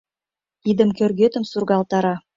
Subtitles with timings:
[0.69, 2.15] Идым кӧргетым сургалтара;